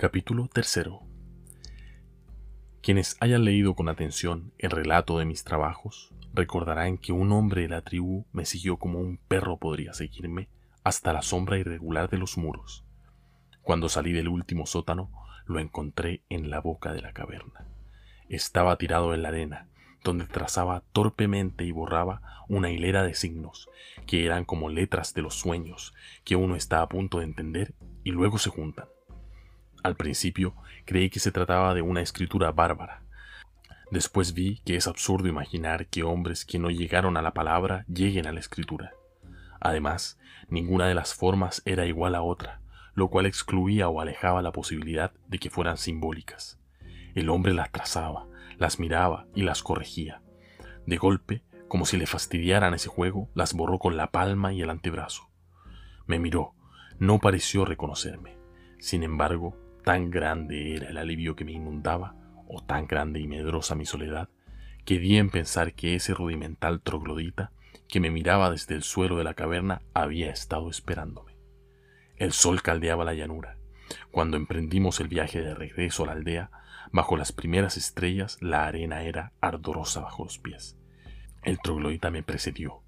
[0.00, 0.84] Capítulo 3
[2.80, 7.68] Quienes hayan leído con atención el relato de mis trabajos recordarán que un hombre de
[7.68, 10.48] la tribu me siguió como un perro podría seguirme
[10.84, 12.82] hasta la sombra irregular de los muros.
[13.60, 15.10] Cuando salí del último sótano,
[15.44, 17.66] lo encontré en la boca de la caverna.
[18.30, 19.68] Estaba tirado en la arena,
[20.02, 23.68] donde trazaba torpemente y borraba una hilera de signos,
[24.06, 25.92] que eran como letras de los sueños,
[26.24, 28.86] que uno está a punto de entender y luego se juntan.
[29.82, 33.02] Al principio creí que se trataba de una escritura bárbara.
[33.90, 38.26] Después vi que es absurdo imaginar que hombres que no llegaron a la palabra lleguen
[38.26, 38.92] a la escritura.
[39.60, 42.60] Además, ninguna de las formas era igual a otra,
[42.94, 46.60] lo cual excluía o alejaba la posibilidad de que fueran simbólicas.
[47.14, 48.26] El hombre las trazaba,
[48.58, 50.22] las miraba y las corregía.
[50.86, 54.70] De golpe, como si le fastidiaran ese juego, las borró con la palma y el
[54.70, 55.30] antebrazo.
[56.06, 56.54] Me miró,
[56.98, 58.36] no pareció reconocerme.
[58.78, 62.14] Sin embargo, Tan grande era el alivio que me inundaba,
[62.46, 64.28] o tan grande y medrosa mi soledad,
[64.84, 67.52] que di en pensar que ese rudimental troglodita
[67.88, 71.36] que me miraba desde el suelo de la caverna había estado esperándome.
[72.16, 73.56] El sol caldeaba la llanura.
[74.10, 76.50] Cuando emprendimos el viaje de regreso a la aldea,
[76.92, 80.76] bajo las primeras estrellas la arena era ardorosa bajo los pies.
[81.42, 82.82] El troglodita me precedió.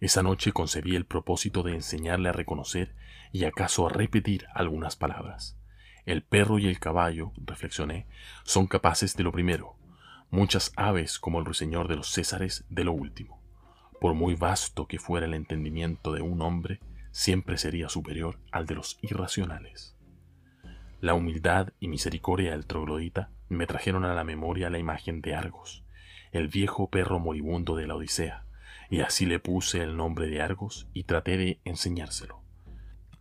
[0.00, 2.94] Esa noche concebí el propósito de enseñarle a reconocer
[3.32, 5.59] y acaso a repetir algunas palabras.
[6.10, 8.08] El perro y el caballo, reflexioné,
[8.42, 9.76] son capaces de lo primero,
[10.32, 13.40] muchas aves como el ruiseñor de los Césares de lo último.
[14.00, 16.80] Por muy vasto que fuera el entendimiento de un hombre,
[17.12, 19.96] siempre sería superior al de los irracionales.
[21.00, 25.84] La humildad y misericordia del troglodita me trajeron a la memoria la imagen de Argos,
[26.32, 28.46] el viejo perro moribundo de la Odisea,
[28.90, 32.42] y así le puse el nombre de Argos y traté de enseñárselo.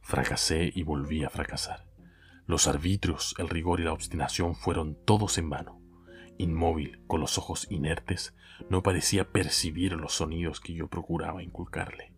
[0.02, 1.89] Fracasé y volví a fracasar.
[2.50, 5.80] Los arbitrios, el rigor y la obstinación fueron todos en vano.
[6.40, 8.36] Inmóvil, con los ojos inertes,
[8.72, 12.12] no parecía percibir los sonidos que yo procuraba inculcarle.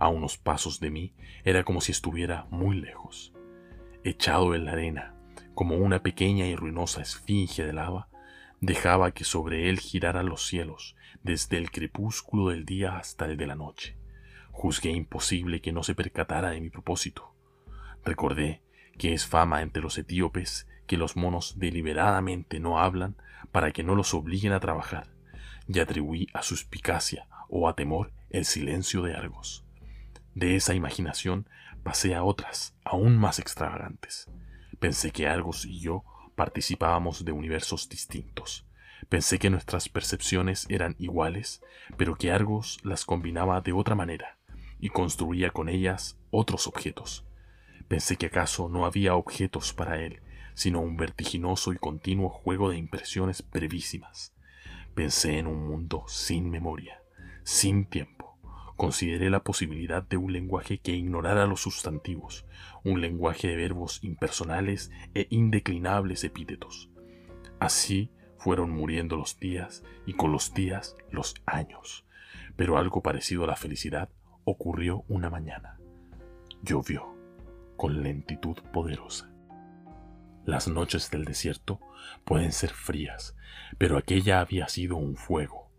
[0.00, 1.14] A unos pasos de mí
[1.44, 3.32] era como si estuviera muy lejos.
[4.02, 5.14] Echado en la arena,
[5.54, 8.08] como una pequeña y ruinosa esfinge de lava,
[8.60, 13.46] dejaba que sobre él giraran los cielos, desde el crepúsculo del día hasta el de
[13.46, 13.96] la noche.
[14.50, 17.36] Juzgué imposible que no se percatara de mi propósito.
[18.04, 18.62] Recordé
[19.00, 23.16] que es fama entre los etíopes que los monos deliberadamente no hablan
[23.50, 25.08] para que no los obliguen a trabajar,
[25.66, 29.64] y atribuí a suspicacia o a temor el silencio de Argos.
[30.34, 31.48] De esa imaginación
[31.82, 34.28] pasé a otras, aún más extravagantes.
[34.80, 38.66] Pensé que Argos y yo participábamos de universos distintos.
[39.08, 41.62] Pensé que nuestras percepciones eran iguales,
[41.96, 44.36] pero que Argos las combinaba de otra manera
[44.78, 47.24] y construía con ellas otros objetos.
[47.90, 50.20] Pensé que acaso no había objetos para él,
[50.54, 54.32] sino un vertiginoso y continuo juego de impresiones brevísimas.
[54.94, 57.02] Pensé en un mundo sin memoria,
[57.42, 58.38] sin tiempo.
[58.76, 62.46] Consideré la posibilidad de un lenguaje que ignorara los sustantivos,
[62.84, 66.90] un lenguaje de verbos impersonales e indeclinables epítetos.
[67.58, 72.06] Así fueron muriendo los días y con los días los años.
[72.54, 74.10] Pero algo parecido a la felicidad
[74.44, 75.80] ocurrió una mañana.
[76.62, 77.19] Llovió
[77.80, 79.30] con lentitud poderosa.
[80.44, 81.80] Las noches del desierto
[82.26, 83.34] pueden ser frías,
[83.78, 85.70] pero aquella había sido un fuego.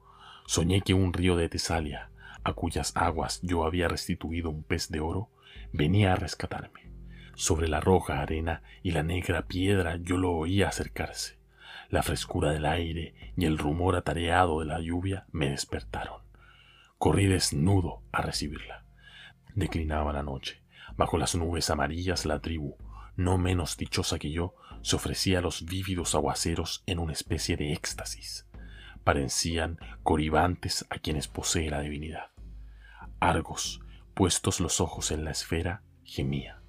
[0.47, 2.09] Soñé que un río de Tesalia,
[2.43, 5.29] a cuyas aguas yo había restituido un pez de oro,
[5.73, 6.91] venía a rescatarme.
[7.35, 11.37] Sobre la roja arena y la negra piedra yo lo oía acercarse.
[11.91, 16.23] La frescura del aire y el rumor atareado de la lluvia me despertaron.
[16.97, 18.85] Corrí desnudo a recibirla.
[19.53, 20.60] Declinaba la noche.
[20.97, 22.77] Bajo las nubes amarillas la tribu,
[23.15, 27.73] no menos dichosa que yo, se ofrecía a los vívidos aguaceros en una especie de
[27.73, 28.47] éxtasis.
[29.03, 32.31] Parecían coribantes a quienes posee la divinidad.
[33.19, 33.81] Argos,
[34.13, 36.61] puestos los ojos en la esfera, gemía.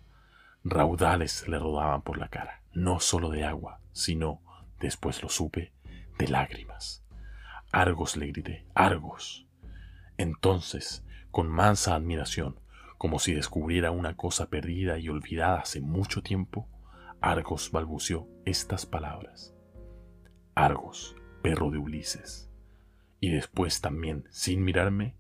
[0.65, 4.41] Raudales le rodaban por la cara, no sólo de agua, sino,
[4.79, 5.73] después lo supe,
[6.19, 7.05] de lágrimas.
[7.73, 9.47] Argos le grité, Argos.
[10.19, 12.61] Entonces, con mansa admiración,
[13.03, 16.69] como si descubriera una cosa perdida y olvidada hace mucho tiempo,
[17.21, 19.57] Argos balbuceó estas palabras.
[20.55, 22.49] Argos, perro de Ulises.
[23.19, 25.17] Y después también, sin mirarme,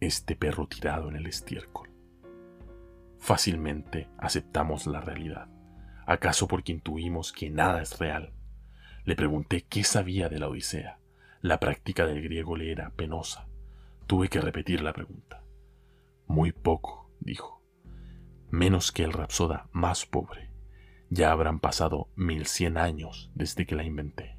[0.00, 1.90] este perro tirado en el estiércol.
[3.18, 5.50] Fácilmente aceptamos la realidad,
[6.06, 8.32] acaso porque intuimos que nada es real.
[9.04, 11.00] Le pregunté qué sabía de la Odisea.
[11.42, 13.46] La práctica del griego le era penosa.
[14.06, 15.43] Tuve que repetir la pregunta.
[16.26, 17.62] Muy poco, dijo.
[18.50, 20.50] Menos que el rapsoda más pobre.
[21.10, 24.38] ya habrán pasado mil cien años desde que la inventé.